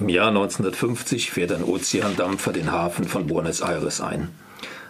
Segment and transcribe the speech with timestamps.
[0.00, 4.30] Im Jahr 1950 fährt ein Ozeandampfer den Hafen von Buenos Aires ein.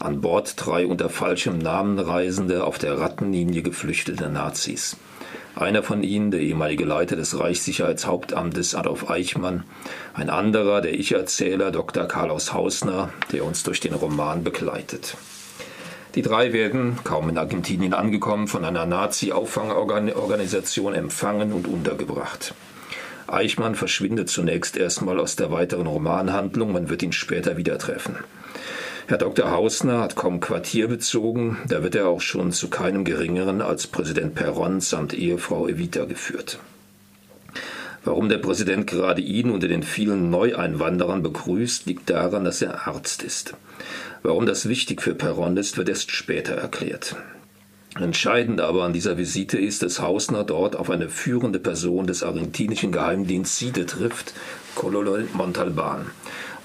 [0.00, 4.96] An Bord drei unter falschem Namen Reisende auf der Rattenlinie geflüchtete Nazis.
[5.56, 9.64] Einer von ihnen, der ehemalige Leiter des Reichssicherheitshauptamtes Adolf Eichmann,
[10.14, 12.06] ein anderer, der Ich-Erzähler Dr.
[12.06, 15.18] Carlos Hausner, der uns durch den Roman begleitet.
[16.14, 22.54] Die drei werden, kaum in Argentinien angekommen, von einer Nazi-Auffangorganisation empfangen und untergebracht.
[23.26, 28.16] Eichmann verschwindet zunächst erstmal aus der weiteren Romanhandlung, man wird ihn später wieder treffen.
[29.06, 29.50] Herr Dr.
[29.50, 34.34] Hausner hat kaum Quartier bezogen, da wird er auch schon zu keinem geringeren als Präsident
[34.34, 36.58] Perron samt Ehefrau Evita geführt.
[38.02, 43.22] Warum der Präsident gerade ihn unter den vielen Neueinwanderern begrüßt, liegt daran, dass er Arzt
[43.22, 43.54] ist.
[44.22, 47.16] Warum das wichtig für Perron ist, wird erst später erklärt.
[48.00, 52.90] Entscheidend aber an dieser Visite ist, dass Hausner dort auf eine führende Person des argentinischen
[52.90, 54.34] Geheimdienstes SIDE trifft,
[54.74, 56.06] Colonel Montalban.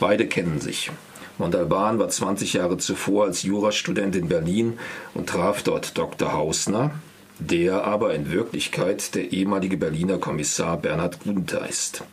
[0.00, 0.90] Beide kennen sich.
[1.36, 4.78] Montalban war 20 Jahre zuvor als Jurastudent in Berlin
[5.12, 6.32] und traf dort Dr.
[6.32, 6.92] Hausner,
[7.38, 12.04] der aber in Wirklichkeit der ehemalige Berliner Kommissar Bernhard Gunther ist.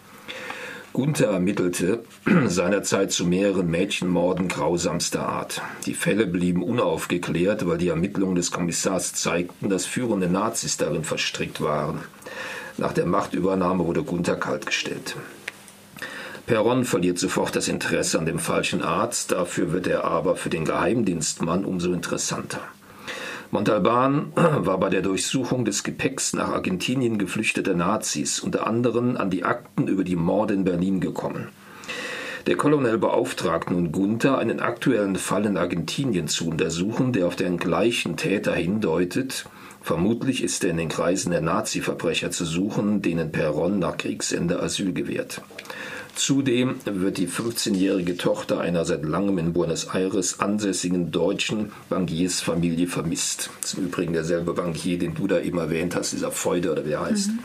[0.95, 2.05] Gunther ermittelte
[2.45, 5.61] seinerzeit zu mehreren Mädchenmorden grausamster Art.
[5.85, 11.59] Die Fälle blieben unaufgeklärt, weil die Ermittlungen des Kommissars zeigten, dass führende Nazis darin verstrickt
[11.59, 11.99] waren.
[12.77, 15.17] Nach der Machtübernahme wurde Gunther kaltgestellt.
[16.45, 20.63] Perron verliert sofort das Interesse an dem falschen Arzt, dafür wird er aber für den
[20.63, 22.61] Geheimdienstmann umso interessanter.
[23.51, 29.43] Montalban war bei der Durchsuchung des Gepäcks nach Argentinien geflüchteter Nazis unter anderem an die
[29.43, 31.49] Akten über die Morde in Berlin gekommen.
[32.47, 37.57] Der Colonel beauftragt nun Gunther, einen aktuellen Fall in Argentinien zu untersuchen, der auf den
[37.57, 39.45] gleichen Täter hindeutet.
[39.81, 44.93] Vermutlich ist er in den Kreisen der Nazi-Verbrecher zu suchen, denen Perron nach Kriegsende Asyl
[44.93, 45.41] gewährt.
[46.16, 53.49] Zudem wird die 15-jährige Tochter einer seit langem in Buenos Aires ansässigen deutschen Bankiersfamilie vermisst.
[53.61, 56.86] Das ist im Übrigen derselbe Bankier, den du da eben erwähnt hast, dieser Feude oder
[56.86, 57.30] wie er heißt.
[57.30, 57.39] Mhm.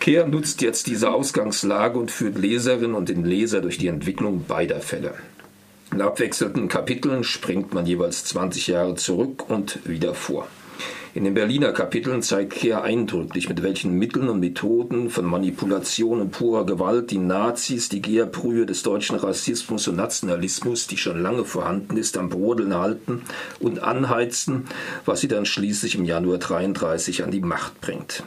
[0.00, 4.80] Kehr nutzt jetzt diese Ausgangslage und führt Leserinnen und den Leser durch die Entwicklung beider
[4.80, 5.12] Fälle.
[5.92, 10.48] In abwechselnden Kapiteln springt man jeweils 20 Jahre zurück und wieder vor.
[11.12, 16.30] In den Berliner Kapiteln zeigt Kehr eindrücklich, mit welchen Mitteln und Methoden von Manipulation und
[16.30, 21.96] purer Gewalt die Nazis die Geherbrühe des deutschen Rassismus und Nationalismus, die schon lange vorhanden
[21.96, 23.22] ist, am Brodeln halten
[23.58, 24.66] und anheizen,
[25.04, 28.22] was sie dann schließlich im Januar 33 an die Macht bringt.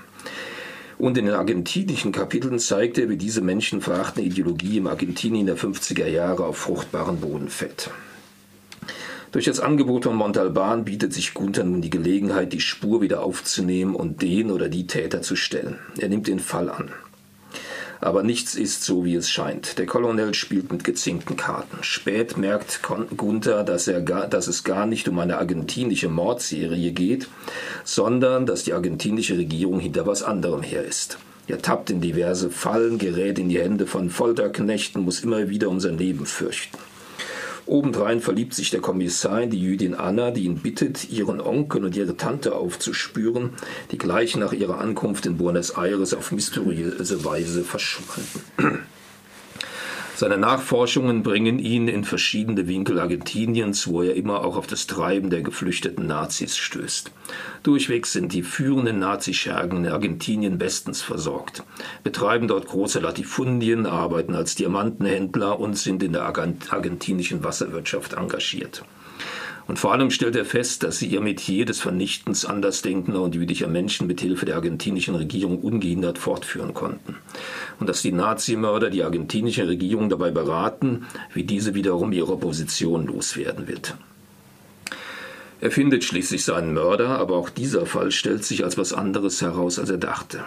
[0.98, 6.08] Und in den argentinischen Kapiteln zeigt er, wie diese menschenverachtende Ideologie im Argentinien der 50er
[6.08, 7.92] Jahre auf fruchtbaren Boden fällt.
[9.34, 13.96] Durch das Angebot von Montalban bietet sich Gunther nun die Gelegenheit, die Spur wieder aufzunehmen
[13.96, 15.80] und den oder die Täter zu stellen.
[15.98, 16.92] Er nimmt den Fall an.
[18.00, 19.80] Aber nichts ist so, wie es scheint.
[19.80, 21.82] Der Colonel spielt mit gezinkten Karten.
[21.82, 27.28] Spät merkt Gunther, dass, er gar, dass es gar nicht um eine argentinische Mordserie geht,
[27.84, 31.18] sondern dass die argentinische Regierung hinter was anderem her ist.
[31.48, 35.80] Er tappt in diverse Fallen, gerät in die Hände von Folterknechten, muss immer wieder um
[35.80, 36.78] sein Leben fürchten.
[37.66, 41.96] Obendrein verliebt sich der Kommissar in die Jüdin Anna, die ihn bittet, ihren Onkel und
[41.96, 43.52] ihre Tante aufzuspüren,
[43.92, 48.86] die gleich nach ihrer Ankunft in Buenos Aires auf mysteriöse Weise verschwanden.
[50.24, 55.30] Seine Nachforschungen bringen ihn in verschiedene Winkel Argentiniens, wo er immer auch auf das Treiben
[55.30, 57.12] der geflüchteten Nazis stößt.
[57.62, 61.64] Durchweg sind die führenden Nazischergen in Argentinien bestens versorgt,
[62.06, 68.86] betreiben dort große Latifundien, arbeiten als Diamantenhändler und sind in der argentinischen Wasserwirtschaft engagiert.
[69.66, 73.68] Und vor allem stellt er fest, dass sie ihr Metier des Vernichtens andersdenkender und jüdischer
[73.68, 77.16] Menschen mit Hilfe der argentinischen Regierung ungehindert fortführen konnten.
[77.80, 83.68] Und dass die Nazimörder die argentinische Regierung dabei beraten, wie diese wiederum ihre Opposition loswerden
[83.68, 83.96] wird.
[85.62, 89.80] Er findet schließlich seinen Mörder, aber auch dieser Fall stellt sich als was anderes heraus,
[89.80, 90.44] als er dachte.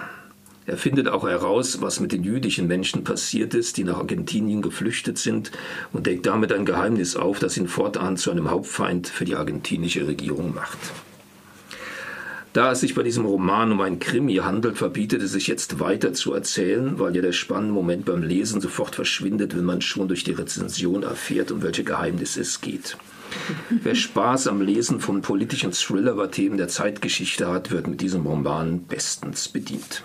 [0.66, 5.16] Er findet auch heraus, was mit den jüdischen Menschen passiert ist, die nach Argentinien geflüchtet
[5.16, 5.53] sind,
[5.92, 10.09] und deckt damit ein Geheimnis auf, das ihn fortan zu einem Hauptfeind für die argentinische
[10.09, 10.78] Regierung macht.
[12.53, 16.15] Da es sich bei diesem Roman um ein Krimi handelt, verbietet es sich jetzt weiter
[16.15, 20.24] zu erzählen, weil ja der spannende Moment beim Lesen sofort verschwindet, wenn man schon durch
[20.24, 22.97] die Rezension erfährt, um welche Geheimnisse es geht.
[23.69, 28.27] Wer Spaß am Lesen von politischen Thriller über Themen der Zeitgeschichte hat, wird mit diesem
[28.27, 30.03] Roman bestens bedient.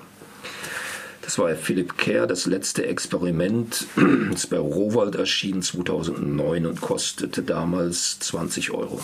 [1.32, 3.88] Das war Philipp Kerr, das letzte Experiment.
[4.32, 9.00] Das bei Rowold erschien 2009 und kostete damals 20 Euro.